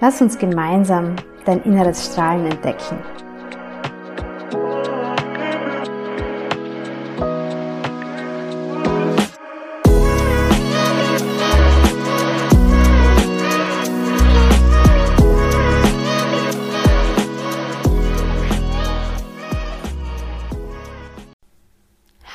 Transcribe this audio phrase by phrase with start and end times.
[0.00, 1.14] Lass uns gemeinsam
[1.44, 2.98] dein inneres Strahlen entdecken.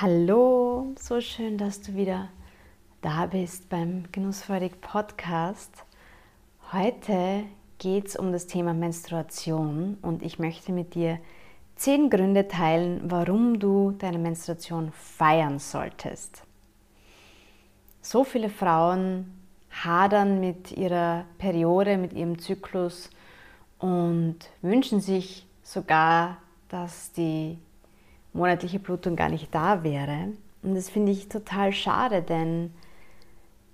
[0.02, 2.30] Hallo, so schön, dass du wieder
[3.02, 5.84] da bist beim Genussfreudig Podcast.
[6.72, 7.46] Heute
[7.80, 11.18] geht es um das Thema Menstruation und ich möchte mit dir
[11.76, 16.44] zehn Gründe teilen, warum du deine Menstruation feiern solltest.
[18.04, 19.32] So viele Frauen
[19.72, 23.10] hadern mit ihrer Periode, mit ihrem Zyklus
[23.80, 27.58] und wünschen sich sogar, dass die
[28.32, 30.34] monatliche Blutung gar nicht da wäre.
[30.62, 32.72] Und das finde ich total schade, denn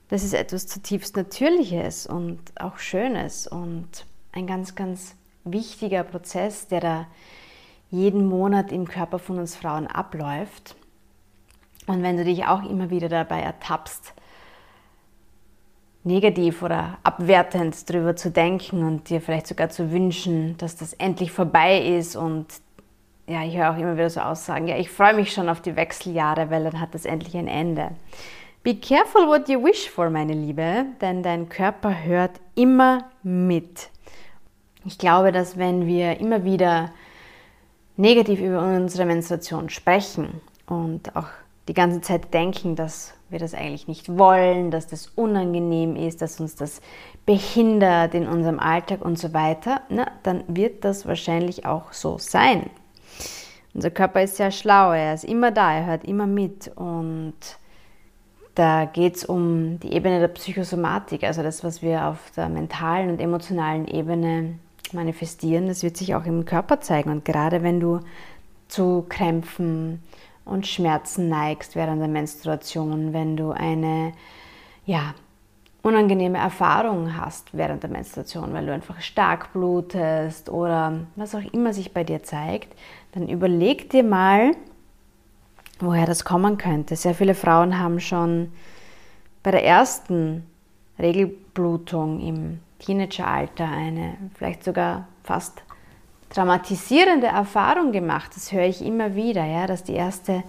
[0.10, 6.80] das ist etwas zutiefst Natürliches und auch Schönes und ein ganz, ganz wichtiger Prozess, der
[6.80, 7.08] da
[7.90, 10.76] jeden Monat im Körper von uns Frauen abläuft.
[11.88, 14.14] Und wenn du dich auch immer wieder dabei ertappst,
[16.04, 21.32] negativ oder abwertend darüber zu denken und dir vielleicht sogar zu wünschen, dass das endlich
[21.32, 22.46] vorbei ist und
[23.28, 25.76] ja, ich höre auch immer wieder so Aussagen, ja, ich freue mich schon auf die
[25.76, 27.92] Wechseljahre, weil dann hat das endlich ein Ende.
[28.66, 33.92] Be careful what you wish for, meine Liebe, denn dein Körper hört immer mit.
[34.86, 36.90] Ich glaube, dass wenn wir immer wieder
[37.96, 41.28] negativ über unsere Menstruation sprechen und auch
[41.68, 46.40] die ganze Zeit denken, dass wir das eigentlich nicht wollen, dass das unangenehm ist, dass
[46.40, 46.82] uns das
[47.28, 52.72] behindert in unserem Alltag und so weiter, na, dann wird das wahrscheinlich auch so sein.
[53.76, 57.36] Unser Körper ist sehr schlau, er ist immer da, er hört immer mit und
[58.56, 63.10] da geht es um die Ebene der Psychosomatik, also das, was wir auf der mentalen
[63.10, 64.58] und emotionalen Ebene
[64.94, 67.12] manifestieren, das wird sich auch im Körper zeigen.
[67.12, 68.00] Und gerade wenn du
[68.68, 70.02] zu Krämpfen
[70.46, 74.14] und Schmerzen neigst während der Menstruation, wenn du eine
[74.86, 75.14] ja,
[75.82, 81.74] unangenehme Erfahrung hast während der Menstruation, weil du einfach stark blutest oder was auch immer
[81.74, 82.74] sich bei dir zeigt,
[83.12, 84.52] dann überleg dir mal,
[85.80, 86.96] woher das kommen könnte.
[86.96, 88.52] Sehr viele Frauen haben schon
[89.44, 90.44] bei der ersten
[91.00, 95.64] Regelblutung im Teenageralter eine vielleicht sogar fast
[96.30, 98.32] dramatisierende Erfahrung gemacht.
[98.36, 100.44] Das höre ich immer wieder, ja, dass die erste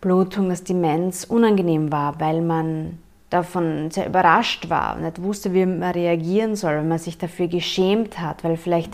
[0.00, 2.98] Blutung, dass die Mens unangenehm war, weil man
[3.28, 7.48] davon sehr überrascht war und nicht wusste, wie man reagieren soll, weil man sich dafür
[7.48, 8.92] geschämt hat, weil vielleicht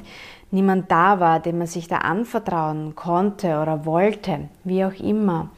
[0.51, 5.51] niemand da war, dem man sich da anvertrauen konnte oder wollte, wie auch immer.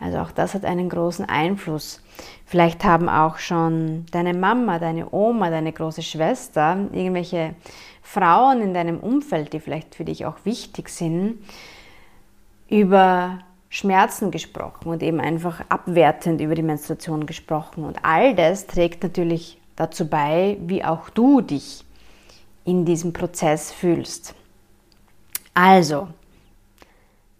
[0.00, 2.02] Also auch das hat einen großen Einfluss.
[2.46, 7.54] Vielleicht haben auch schon deine Mama, deine Oma, deine große Schwester, irgendwelche
[8.02, 11.38] Frauen in deinem Umfeld, die vielleicht für dich auch wichtig sind,
[12.68, 17.84] über Schmerzen gesprochen und eben einfach abwertend über die Menstruation gesprochen.
[17.84, 21.84] Und all das trägt natürlich dazu bei, wie auch du dich
[22.70, 24.34] in diesem Prozess fühlst.
[25.54, 26.08] Also,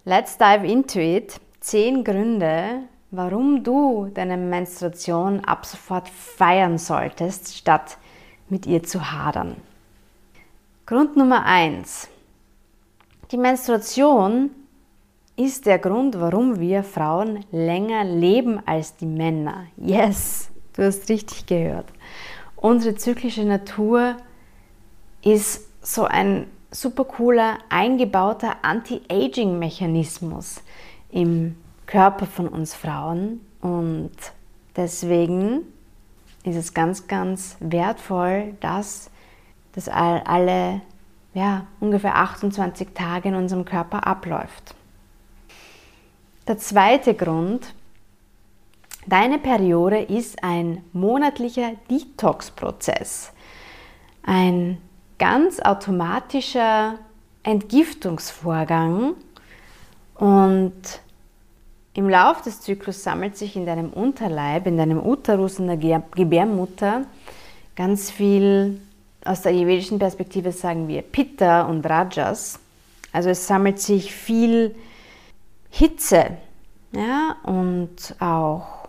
[0.05, 1.41] let's dive into it.
[1.61, 7.99] Zehn Gründe, warum du deine Menstruation ab sofort feiern solltest, statt
[8.49, 9.57] mit ihr zu hadern.
[10.87, 12.09] Grund Nummer eins:
[13.31, 14.51] Die Menstruation
[15.37, 19.67] ist der Grund, warum wir Frauen länger leben als die Männer.
[19.77, 21.87] Yes, du hast richtig gehört.
[22.57, 24.17] Unsere zyklische Natur
[25.23, 30.63] ist so ein super cooler eingebauter Anti-Aging-Mechanismus
[31.11, 31.57] im
[31.87, 34.13] Körper von uns Frauen und
[34.77, 35.63] deswegen
[36.45, 39.11] ist es ganz, ganz wertvoll, dass
[39.73, 40.81] das alle
[41.35, 44.75] ja, ungefähr 28 Tage in unserem Körper abläuft.
[46.49, 47.75] Der zweite Grund,
[49.07, 53.33] deine Periode ist ein monatlicher Detox-Prozess.
[54.23, 54.79] Ein
[55.21, 56.99] ganz automatischer
[57.43, 59.13] Entgiftungsvorgang
[60.15, 60.73] und
[61.93, 67.03] im Lauf des Zyklus sammelt sich in deinem Unterleib, in deinem Uterus, in der Gebärmutter
[67.77, 68.81] ganz viel,
[69.25, 72.59] aus der ayurvedischen Perspektive sagen wir Pitta und Rajas.
[73.13, 74.75] Also es sammelt sich viel
[75.69, 76.39] Hitze
[76.93, 78.89] ja, und auch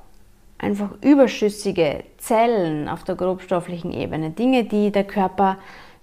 [0.57, 5.57] einfach überschüssige Zellen auf der grobstofflichen Ebene, Dinge, die der Körper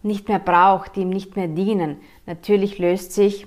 [0.09, 1.99] nicht mehr braucht, die ihm nicht mehr dienen.
[2.27, 3.47] Natürlich löst sich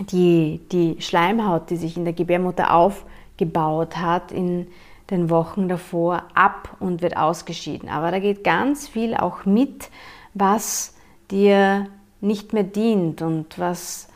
[0.00, 4.66] die, die Schleimhaut, die sich in der Gebärmutter aufgebaut hat, in
[5.10, 7.88] den Wochen davor ab und wird ausgeschieden.
[7.88, 9.90] Aber da geht ganz viel auch mit,
[10.34, 10.94] was
[11.30, 11.86] dir
[12.20, 14.08] nicht mehr dient und was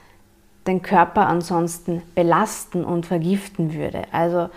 [0.67, 4.03] den Körper ansonsten belasten und vergiften würde.
[4.13, 4.51] Also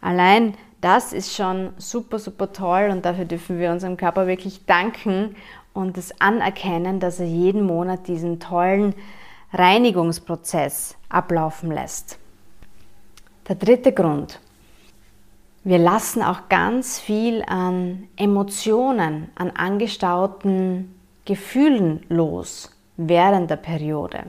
[0.00, 5.34] allein das ist schon super, super toll und dafür dürfen wir unserem Körper wirklich danken
[5.76, 8.94] und es anerkennen, dass er jeden Monat diesen tollen
[9.52, 12.18] Reinigungsprozess ablaufen lässt.
[13.48, 14.40] Der dritte Grund.
[15.62, 20.94] Wir lassen auch ganz viel an Emotionen, an angestauten
[21.24, 24.24] Gefühlen los während der Periode.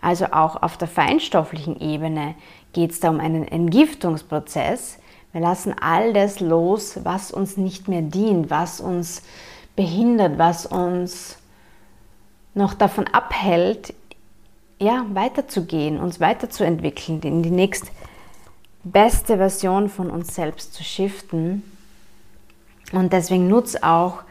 [0.00, 2.34] Also auch auf der feinstofflichen Ebene
[2.72, 4.98] geht es da um einen Entgiftungsprozess.
[5.30, 9.22] Wir lassen all das los, was uns nicht mehr dient, was uns
[9.76, 11.38] behindert, was uns
[12.54, 13.94] noch davon abhält,
[14.78, 17.92] ja, weiterzugehen, uns weiterzuentwickeln, in die nächst
[18.84, 21.62] beste Version von uns selbst zu shiften.
[22.92, 24.22] Und deswegen nutz auch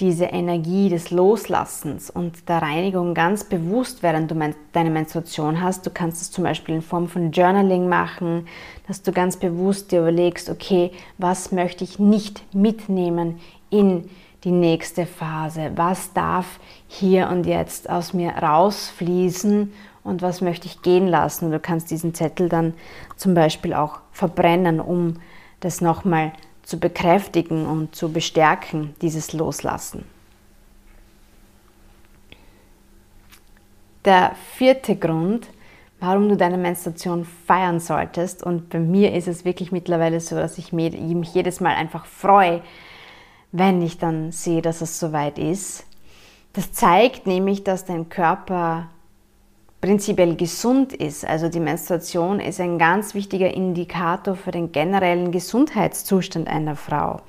[0.00, 5.84] diese Energie des Loslassens und der Reinigung ganz bewusst, während du deine Menstruation hast.
[5.84, 8.46] Du kannst es zum Beispiel in Form von Journaling machen,
[8.86, 14.10] dass du ganz bewusst dir überlegst, okay, was möchte ich nicht mitnehmen in die
[14.44, 15.72] nächste Phase?
[15.74, 19.72] Was darf hier und jetzt aus mir rausfließen
[20.08, 21.50] und was möchte ich gehen lassen.
[21.50, 22.74] Du kannst diesen Zettel dann
[23.16, 25.20] zum Beispiel auch verbrennen, um
[25.60, 26.32] das nochmal
[26.62, 30.04] zu bekräftigen und zu bestärken, dieses Loslassen.
[34.04, 35.48] Der vierte Grund,
[36.00, 40.56] warum du deine Menstruation feiern solltest, und bei mir ist es wirklich mittlerweile so, dass
[40.56, 40.94] ich mich
[41.34, 42.62] jedes Mal einfach freue,
[43.52, 45.84] wenn ich dann sehe, dass es soweit ist.
[46.52, 48.88] Das zeigt nämlich, dass dein Körper
[49.80, 51.24] prinzipiell gesund ist.
[51.26, 57.20] Also die Menstruation ist ein ganz wichtiger Indikator für den generellen Gesundheitszustand einer Frau.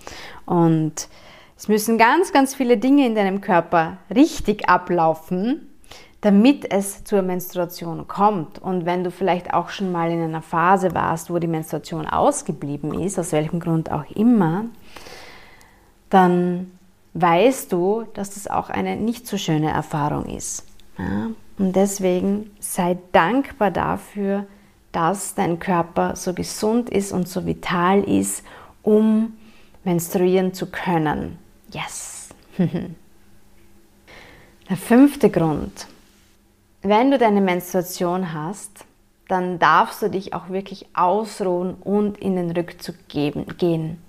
[0.46, 1.08] Und
[1.56, 5.70] es müssen ganz, ganz viele Dinge in deinem Körper richtig ablaufen,
[6.22, 8.60] damit es zur Menstruation kommt.
[8.60, 13.00] Und wenn du vielleicht auch schon mal in einer Phase warst, wo die Menstruation ausgeblieben
[13.00, 14.66] ist, aus welchem Grund auch immer,
[16.10, 16.72] dann
[17.14, 20.66] weißt du, dass das auch eine nicht so schöne Erfahrung ist.
[20.98, 21.30] Ja?
[21.58, 24.46] Und deswegen sei dankbar dafür,
[24.92, 28.44] dass dein Körper so gesund ist und so vital ist,
[28.82, 29.38] um
[29.84, 31.38] menstruieren zu können.
[31.72, 32.30] Yes!
[34.70, 35.88] Der fünfte Grund.
[36.82, 38.86] Wenn du deine Menstruation hast,
[39.28, 44.02] dann darfst du dich auch wirklich ausruhen und in den Rückzug geben, gehen.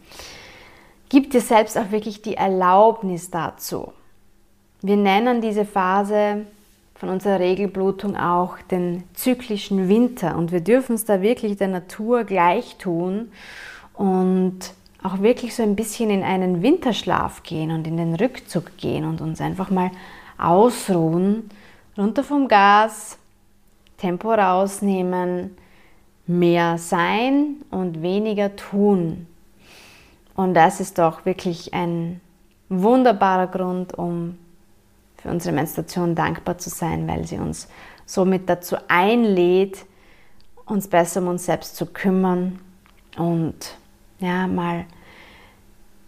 [1.10, 3.92] Gib dir selbst auch wirklich die Erlaubnis dazu.
[4.80, 6.46] Wir nennen diese Phase
[6.94, 10.36] von unserer Regelblutung auch den zyklischen Winter.
[10.36, 13.32] Und wir dürfen es da wirklich der Natur gleich tun
[13.94, 14.58] und
[15.02, 19.20] auch wirklich so ein bisschen in einen Winterschlaf gehen und in den Rückzug gehen und
[19.20, 19.90] uns einfach mal
[20.38, 21.50] ausruhen,
[21.98, 23.18] runter vom Gas,
[23.96, 25.56] Tempo rausnehmen,
[26.26, 29.26] mehr sein und weniger tun.
[30.40, 32.18] Und das ist doch wirklich ein
[32.70, 34.38] wunderbarer Grund, um
[35.18, 37.68] für unsere Menstruation dankbar zu sein, weil sie uns
[38.06, 39.84] somit dazu einlädt,
[40.64, 42.58] uns besser um uns selbst zu kümmern
[43.18, 43.76] und
[44.18, 44.86] ja, mal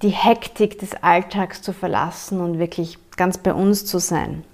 [0.01, 4.45] die Hektik des Alltags zu verlassen und wirklich ganz bei uns zu sein.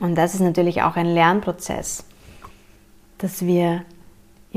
[0.00, 2.02] Und das ist natürlich auch ein Lernprozess,
[3.18, 3.84] dass wir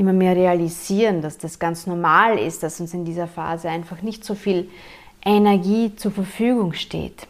[0.00, 4.24] immer mehr realisieren, dass das ganz normal ist, dass uns in dieser Phase einfach nicht
[4.24, 4.68] so viel
[5.24, 7.26] Energie zur Verfügung steht.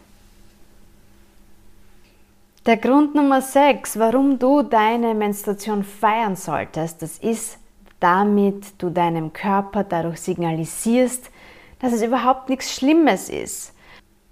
[2.65, 7.57] Der Grund Nummer 6, warum du deine Menstruation feiern solltest, das ist,
[7.99, 11.29] damit du deinem Körper dadurch signalisierst,
[11.79, 13.73] dass es überhaupt nichts Schlimmes ist,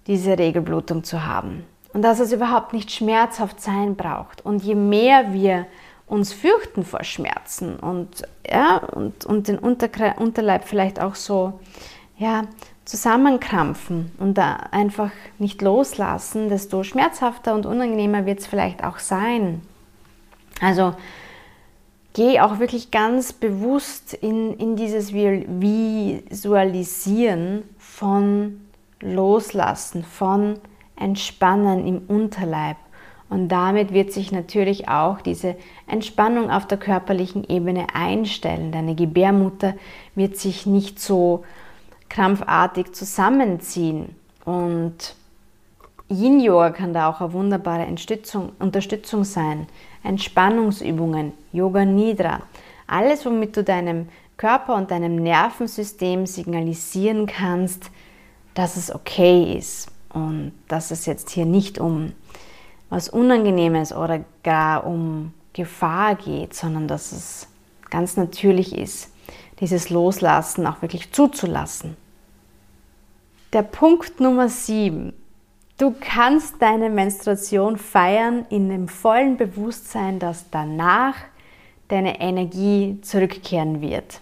[0.07, 1.65] diese Regelblutung zu haben.
[1.91, 4.45] Und dass es überhaupt nicht schmerzhaft sein braucht.
[4.45, 5.65] Und je mehr wir
[6.09, 11.59] uns fürchten vor Schmerzen und, ja, und, und den Unterleib vielleicht auch so
[12.17, 12.45] ja,
[12.83, 19.61] zusammenkrampfen und da einfach nicht loslassen, desto schmerzhafter und unangenehmer wird es vielleicht auch sein.
[20.61, 20.95] Also
[22.13, 28.61] geh auch wirklich ganz bewusst in, in dieses Visualisieren von
[28.99, 30.59] Loslassen, von
[30.97, 32.77] Entspannen im Unterleib.
[33.29, 35.55] Und damit wird sich natürlich auch diese
[35.85, 38.71] Entspannung auf der körperlichen Ebene einstellen.
[38.71, 39.75] Deine Gebärmutter
[40.15, 41.43] wird sich nicht so
[42.09, 44.15] krampfartig zusammenziehen.
[44.45, 45.15] Und
[46.09, 49.67] Yin Yoga kann da auch eine wunderbare Unterstützung sein.
[50.03, 52.41] Entspannungsübungen, Yoga Nidra,
[52.87, 54.07] alles, womit du deinem
[54.37, 57.91] Körper und deinem Nervensystem signalisieren kannst,
[58.55, 62.13] dass es okay ist und dass es jetzt hier nicht um
[62.89, 67.47] was Unangenehmes oder gar um Gefahr geht, sondern dass es
[67.89, 69.11] ganz natürlich ist,
[69.59, 71.97] dieses Loslassen auch wirklich zuzulassen.
[73.53, 75.13] Der Punkt Nummer 7.
[75.77, 81.15] Du kannst deine Menstruation feiern in dem vollen Bewusstsein, dass danach
[81.87, 84.21] deine Energie zurückkehren wird.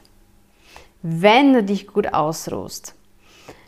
[1.02, 2.96] Wenn du dich gut ausruhst.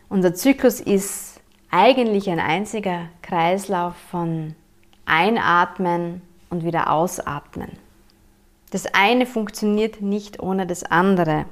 [0.07, 1.39] Unser Zyklus ist
[1.71, 4.55] eigentlich ein einziger Kreislauf von
[5.09, 7.69] Einatmen und wieder Ausatmen.
[8.71, 11.45] Das eine funktioniert nicht ohne das andere.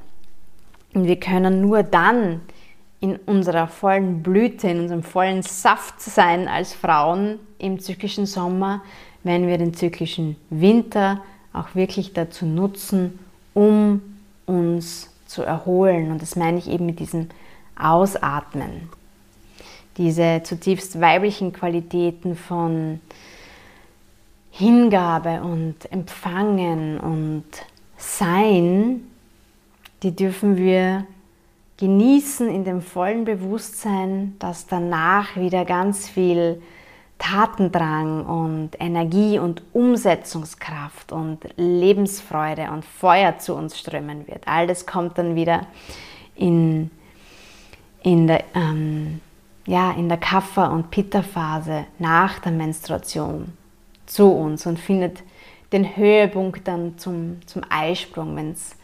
[0.94, 2.42] Und wir können nur dann
[3.00, 8.82] in unserer vollen Blüte, in unserem vollen Saft sein als Frauen im zyklischen Sommer,
[9.24, 11.22] wenn wir den zyklischen Winter
[11.54, 13.20] auch wirklich dazu nutzen,
[13.54, 14.02] um
[14.46, 16.12] uns zu erholen.
[16.12, 17.30] Und das meine ich eben mit diesem
[17.78, 18.90] Ausatmen.
[19.98, 23.00] Diese zutiefst weiblichen Qualitäten von
[24.58, 27.46] Hingabe und Empfangen und
[27.96, 29.02] Sein,
[30.02, 31.06] die dürfen wir
[31.78, 36.60] genießen in dem vollen Bewusstsein, dass danach wieder ganz viel
[37.20, 44.48] Tatendrang und Energie und Umsetzungskraft und Lebensfreude und Feuer zu uns strömen wird.
[44.48, 45.68] All das kommt dann wieder
[46.36, 46.90] in,
[48.02, 49.22] in der, ähm,
[49.68, 53.54] ja, der Kapha- und Pitta-Phase nach der Menstruation
[54.08, 55.22] zu uns und findet
[55.72, 58.76] den Höhepunkt dann zum, zum Eisprung, wenn es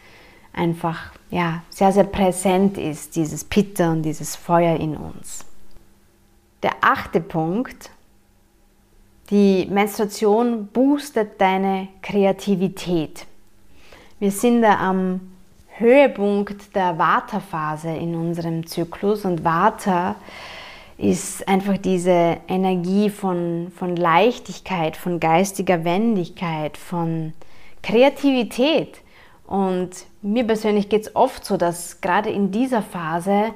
[0.51, 5.45] einfach ja, sehr, sehr präsent ist, dieses Pitta und dieses Feuer in uns.
[6.61, 7.89] Der achte Punkt,
[9.29, 13.25] die Menstruation boostet deine Kreativität.
[14.19, 15.33] Wir sind da am
[15.77, 20.15] Höhepunkt der Vata-Phase in unserem Zyklus und Vata
[20.97, 27.33] ist einfach diese Energie von, von Leichtigkeit, von geistiger Wendigkeit, von
[27.81, 29.01] Kreativität.
[29.45, 33.51] Und mir persönlich geht es oft so, dass gerade in dieser Phase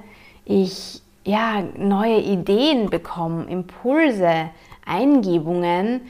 [0.46, 4.50] ich ja, neue Ideen bekomme, Impulse,
[4.86, 6.01] Eingebungen.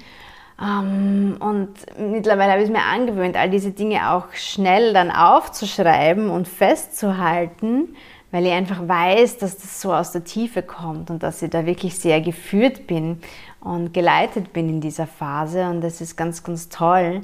[0.61, 1.69] Ähm, und
[1.99, 7.95] mittlerweile habe ich es mir angewöhnt, all diese Dinge auch schnell dann aufzuschreiben und festzuhalten,
[8.31, 11.65] weil ich einfach weiß, dass das so aus der Tiefe kommt und dass ich da
[11.65, 13.21] wirklich sehr geführt bin
[13.61, 15.69] und geleitet bin in dieser Phase.
[15.69, 17.21] Und das ist ganz, ganz toll.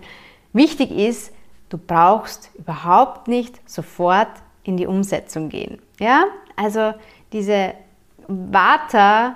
[0.53, 1.33] Wichtig ist,
[1.69, 4.29] du brauchst überhaupt nicht sofort
[4.63, 5.79] in die Umsetzung gehen.
[5.99, 6.93] Ja, also
[7.31, 7.73] diese
[8.27, 9.35] Vata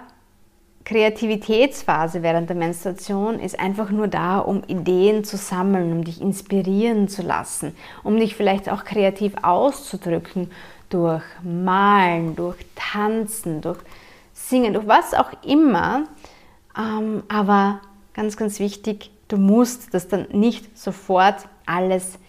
[0.88, 7.10] Kreativitätsphase während der Menstruation ist einfach nur da, um Ideen zu sammeln, um dich inspirieren
[7.10, 10.50] zu lassen, um dich vielleicht auch kreativ auszudrücken
[10.90, 13.80] durch Malen, durch Tanzen, durch
[14.34, 16.06] Singen, durch was auch immer.
[16.78, 17.82] Ähm, aber
[18.14, 22.20] ganz, ganz wichtig, du musst das dann nicht sofort alles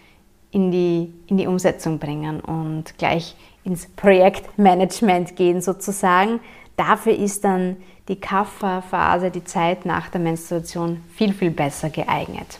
[0.51, 6.39] in die, in die Umsetzung bringen und gleich ins Projektmanagement gehen sozusagen.
[6.75, 12.59] Dafür ist dann die Kapha-Phase, die Zeit nach der Menstruation, viel, viel besser geeignet.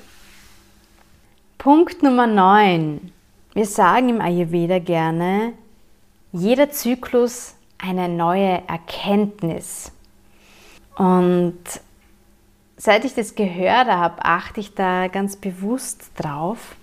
[1.57, 3.11] Punkt Nummer 9.
[3.53, 5.53] Wir sagen im Ayurveda gerne,
[6.31, 9.91] jeder Zyklus eine neue Erkenntnis.
[10.95, 11.59] Und
[12.77, 16.75] seit ich das gehört habe, achte ich da ganz bewusst drauf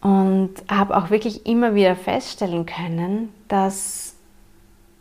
[0.00, 4.14] und habe auch wirklich immer wieder feststellen können, dass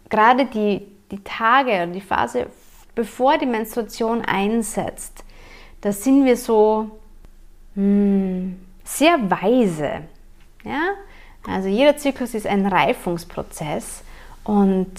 [0.09, 2.47] gerade die, die Tage oder die Phase,
[2.93, 5.23] bevor die Menstruation einsetzt,
[5.81, 6.99] da sind wir so
[7.73, 10.03] hm, sehr weise.
[10.63, 10.91] Ja?
[11.47, 14.03] Also jeder Zyklus ist ein Reifungsprozess
[14.43, 14.91] und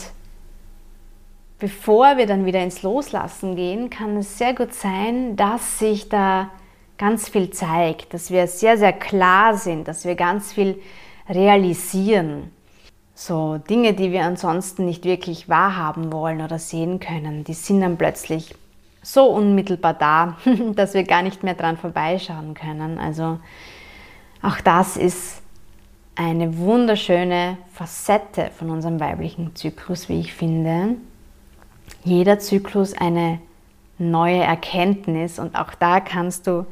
[1.58, 6.50] bevor wir dann wieder ins Loslassen gehen, kann es sehr gut sein, dass sich da
[6.98, 10.80] ganz viel zeigt, dass wir sehr, sehr klar sind, dass wir ganz viel
[11.28, 12.50] realisieren.
[13.14, 17.98] So Dinge, die wir ansonsten nicht wirklich wahrhaben wollen oder sehen können, die sind dann
[17.98, 18.54] plötzlich
[19.02, 20.36] so unmittelbar da,
[20.74, 22.98] dass wir gar nicht mehr dran vorbeischauen können.
[22.98, 23.38] Also
[24.42, 25.41] auch das ist
[26.14, 30.96] eine wunderschöne Facette von unserem weiblichen Zyklus, wie ich finde.
[32.04, 33.38] Jeder Zyklus eine
[33.98, 36.66] neue Erkenntnis und auch da kannst du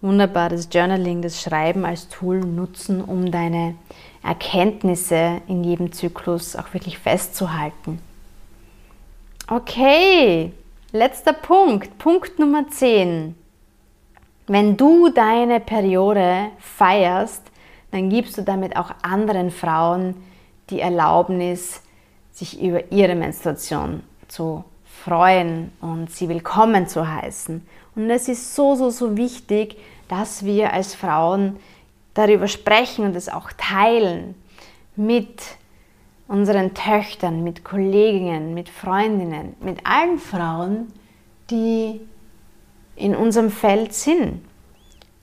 [0.00, 3.74] wunderbar das Journaling, das Schreiben als Tool nutzen, um deine
[4.22, 8.00] Erkenntnisse in jedem Zyklus auch wirklich festzuhalten.
[9.48, 10.52] Okay,
[10.92, 13.34] letzter Punkt, Punkt Nummer 10.
[14.46, 17.49] Wenn du deine Periode feierst,
[17.90, 20.14] dann gibst du damit auch anderen Frauen
[20.70, 21.82] die Erlaubnis,
[22.32, 27.66] sich über ihre Menstruation zu freuen und sie willkommen zu heißen.
[27.96, 29.76] Und es ist so, so, so wichtig,
[30.08, 31.56] dass wir als Frauen
[32.14, 34.34] darüber sprechen und es auch teilen
[34.96, 35.40] mit
[36.28, 40.92] unseren Töchtern, mit Kolleginnen, mit Freundinnen, mit allen Frauen,
[41.50, 42.00] die
[42.94, 44.42] in unserem Feld sind.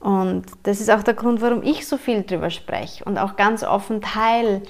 [0.00, 3.64] Und das ist auch der Grund, warum ich so viel darüber spreche und auch ganz
[3.64, 4.62] offen teile,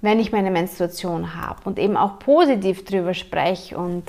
[0.00, 3.78] wenn ich meine Menstruation habe und eben auch positiv darüber spreche.
[3.78, 4.02] Und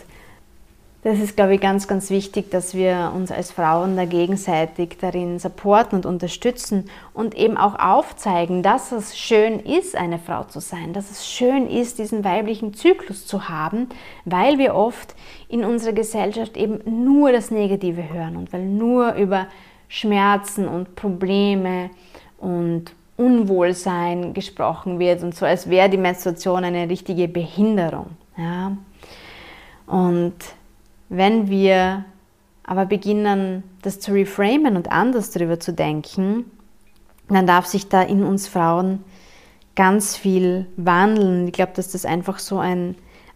[1.03, 5.37] das ist, glaube ich, ganz, ganz wichtig, dass wir uns als Frauen da gegenseitig darin
[5.37, 10.93] supporten und unterstützen und eben auch aufzeigen, dass es schön ist, eine Frau zu sein,
[10.93, 13.89] dass es schön ist, diesen weiblichen Zyklus zu haben,
[14.25, 15.13] weil wir oft
[15.49, 19.47] in unserer Gesellschaft eben nur das Negative hören und weil nur über
[19.93, 21.91] Schmerzen und Probleme
[22.39, 22.85] und
[23.15, 28.07] Unwohlsein gesprochen wird und so, als wäre die Menstruation eine richtige Behinderung.
[28.35, 28.75] Ja?
[29.85, 30.33] Und
[31.09, 32.05] wenn wir
[32.63, 36.49] aber beginnen, das zu reframen und anders darüber zu denken,
[37.29, 39.03] dann darf sich da in uns Frauen
[39.75, 41.45] ganz viel wandeln.
[41.45, 42.95] Ich glaube, dass das einfach so ein,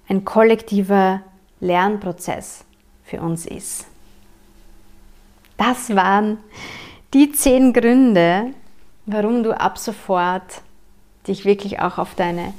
[0.10, 1.22] ein kollektiver
[1.60, 2.66] Lernprozess
[3.04, 3.86] für uns ist.
[5.58, 6.38] Das waren
[7.14, 8.54] die zehn Gründe,
[9.06, 10.62] warum du ab sofort
[11.28, 12.54] dich wirklich auch auf deine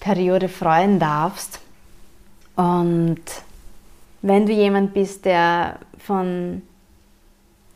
[0.00, 1.60] Periode freuen darfst.
[2.56, 3.20] Und
[4.22, 6.62] wenn du jemand bist, der von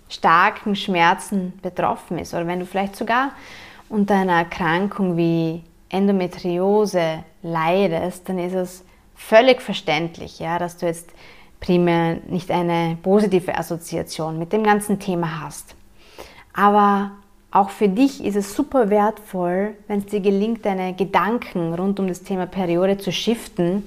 [0.09, 3.33] starken Schmerzen betroffen ist oder wenn du vielleicht sogar
[3.88, 11.11] unter einer Erkrankung wie Endometriose leidest, dann ist es völlig verständlich, ja, dass du jetzt
[11.64, 15.74] primär nicht eine positive Assoziation mit dem ganzen Thema hast.
[16.53, 17.12] Aber
[17.50, 22.09] auch für dich ist es super wertvoll, wenn es dir gelingt, deine Gedanken rund um
[22.09, 23.85] das Thema Periode zu shiften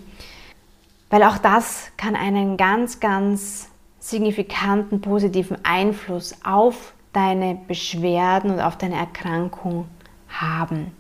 [1.10, 8.78] weil auch das kann einen ganz, ganz signifikanten positiven Einfluss auf deine Beschwerden und auf
[8.78, 9.86] deine Erkrankung
[10.28, 10.92] haben.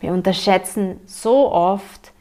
[0.00, 2.12] Wir unterschätzen so oft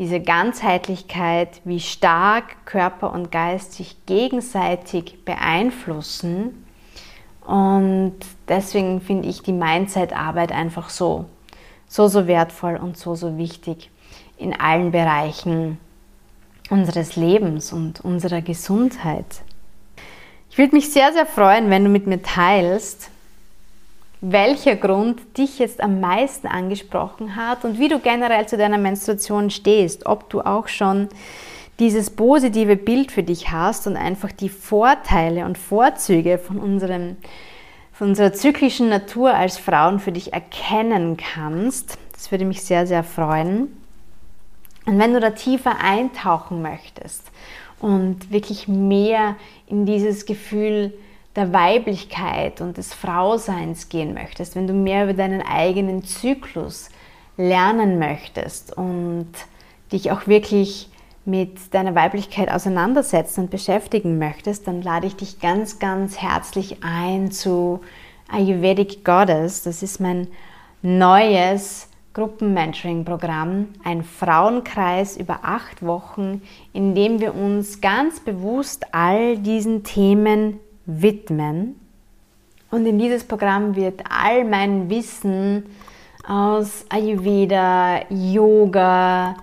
[0.00, 6.64] diese Ganzheitlichkeit, wie stark Körper und Geist sich gegenseitig beeinflussen.
[7.46, 8.16] Und
[8.48, 11.26] deswegen finde ich die Mindset-Arbeit einfach so,
[11.86, 13.90] so, so wertvoll und so, so wichtig
[14.38, 15.76] in allen Bereichen
[16.70, 19.42] unseres Lebens und unserer Gesundheit.
[20.50, 23.10] Ich würde mich sehr, sehr freuen, wenn du mit mir teilst,
[24.20, 29.50] welcher Grund dich jetzt am meisten angesprochen hat und wie du generell zu deiner Menstruation
[29.50, 31.08] stehst, ob du auch schon
[31.78, 37.16] dieses positive Bild für dich hast und einfach die Vorteile und Vorzüge von, unserem,
[37.92, 41.96] von unserer zyklischen Natur als Frauen für dich erkennen kannst.
[42.12, 43.74] Das würde mich sehr, sehr freuen.
[44.84, 47.30] Und wenn du da tiefer eintauchen möchtest
[47.80, 50.92] und wirklich mehr in dieses Gefühl
[51.36, 56.90] der Weiblichkeit und des Frauseins gehen möchtest, wenn du mehr über deinen eigenen Zyklus
[57.36, 59.30] lernen möchtest und
[59.92, 60.88] dich auch wirklich
[61.24, 67.30] mit deiner Weiblichkeit auseinandersetzen und beschäftigen möchtest, dann lade ich dich ganz, ganz herzlich ein
[67.30, 67.80] zu
[68.28, 69.62] Ayurvedic Goddess.
[69.62, 70.28] Das ist mein
[70.82, 79.84] neues Gruppenmentoring-Programm, ein Frauenkreis über acht Wochen, in dem wir uns ganz bewusst all diesen
[79.84, 80.58] Themen
[80.96, 81.76] widmen.
[82.70, 85.66] Und in dieses Programm wird all mein Wissen
[86.26, 89.36] aus Ayurveda, Yoga,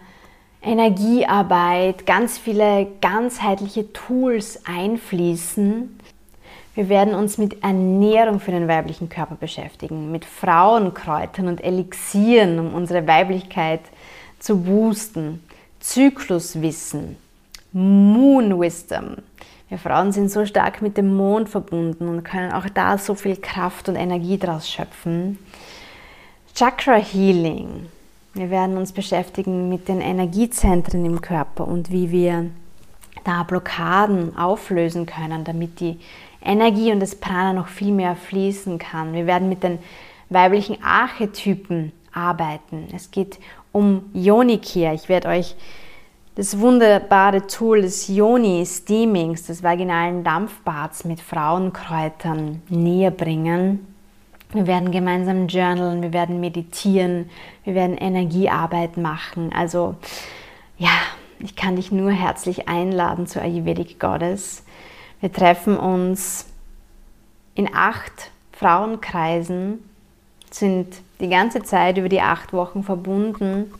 [0.61, 5.97] Energiearbeit, ganz viele ganzheitliche Tools einfließen,
[6.77, 12.75] wir werden uns mit Ernährung für den weiblichen Körper beschäftigen, mit Frauenkräutern und Elixieren, um
[12.75, 13.81] unsere Weiblichkeit
[14.37, 15.41] zu boosten,
[15.79, 17.17] Zykluswissen,
[17.71, 19.15] Moon Wisdom.
[19.69, 23.35] Wir Frauen sind so stark mit dem Mond verbunden und können auch da so viel
[23.35, 25.39] Kraft und Energie daraus schöpfen.
[26.55, 27.87] Chakra Healing.
[28.33, 32.49] Wir werden uns beschäftigen mit den Energiezentren im Körper und wie wir
[33.25, 35.99] da Blockaden auflösen können, damit die
[36.41, 39.13] Energie und das Prana noch viel mehr fließen kann.
[39.13, 39.79] Wir werden mit den
[40.29, 42.87] weiblichen Archetypen arbeiten.
[42.95, 43.37] Es geht
[43.73, 44.95] um Yoni-Care.
[44.95, 45.55] Ich werde euch
[46.37, 53.87] das wunderbare Tool des Yoni-Steamings, des vaginalen Dampfbads mit Frauenkräutern näher bringen.
[54.53, 57.31] Wir werden gemeinsam journalen, wir werden meditieren,
[57.63, 59.51] wir werden Energiearbeit machen.
[59.51, 59.95] Also
[60.77, 60.91] ja,
[61.39, 64.63] ich kann dich nur herzlich einladen zu Ayurvedic Goddess.
[65.19, 66.45] Wir treffen uns
[67.55, 69.79] in acht Frauenkreisen,
[70.51, 73.71] sind die ganze Zeit über die acht Wochen verbunden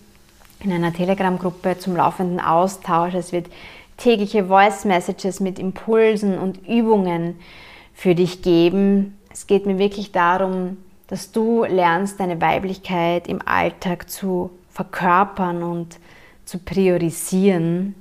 [0.59, 3.13] in einer Telegram-Gruppe zum laufenden Austausch.
[3.13, 3.47] Es wird
[3.97, 7.39] tägliche Voice Messages mit Impulsen und Übungen
[7.93, 9.17] für dich geben.
[9.31, 15.99] Es geht mir wirklich darum, dass du lernst, deine Weiblichkeit im Alltag zu verkörpern und
[16.45, 17.95] zu priorisieren.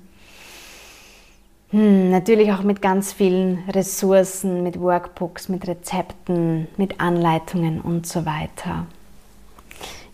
[1.70, 8.24] Hm, natürlich auch mit ganz vielen Ressourcen, mit Workbooks, mit Rezepten, mit Anleitungen und so
[8.24, 8.86] weiter.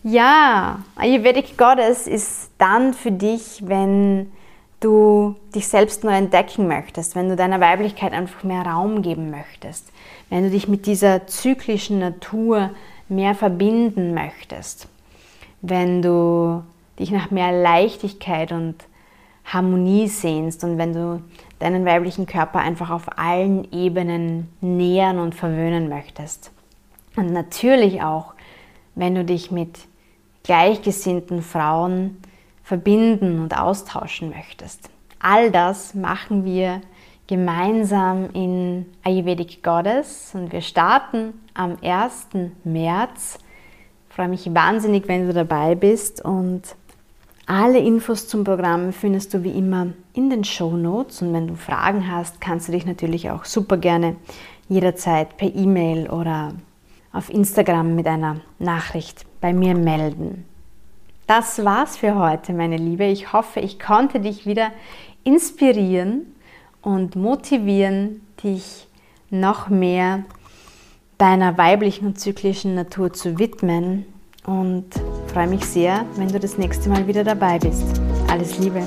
[0.03, 4.33] Ja, Ayurvedic Goddess ist dann für dich, wenn
[4.81, 9.87] du dich selbst neu entdecken möchtest, wenn du deiner Weiblichkeit einfach mehr Raum geben möchtest,
[10.29, 12.71] wenn du dich mit dieser zyklischen Natur
[13.07, 14.89] mehr verbinden möchtest,
[15.61, 16.63] wenn du
[16.99, 18.75] dich nach mehr Leichtigkeit und
[19.45, 21.21] Harmonie sehnst und wenn du
[21.59, 26.51] deinen weiblichen Körper einfach auf allen Ebenen nähern und verwöhnen möchtest.
[27.15, 28.33] Und natürlich auch,
[28.95, 29.79] wenn du dich mit
[30.43, 32.17] gleichgesinnten Frauen
[32.63, 34.89] verbinden und austauschen möchtest.
[35.19, 36.81] All das machen wir
[37.27, 42.27] gemeinsam in Ayurvedic Goddess und wir starten am 1.
[42.63, 43.39] März.
[44.09, 46.75] Ich freue mich wahnsinnig, wenn du dabei bist und
[47.45, 51.55] alle Infos zum Programm findest du wie immer in den Show Notes und wenn du
[51.55, 54.15] Fragen hast, kannst du dich natürlich auch super gerne
[54.69, 56.53] jederzeit per E-Mail oder
[57.11, 60.45] auf Instagram mit einer Nachricht bei mir melden.
[61.27, 63.03] Das war's für heute, meine Liebe.
[63.03, 64.71] Ich hoffe, ich konnte dich wieder
[65.25, 66.33] inspirieren
[66.81, 68.87] und motivieren, dich
[69.29, 70.23] noch mehr
[71.17, 74.05] deiner weiblichen und zyklischen Natur zu widmen
[74.45, 74.85] und
[75.27, 78.01] freue mich sehr, wenn du das nächste Mal wieder dabei bist.
[78.29, 78.81] Alles Liebe!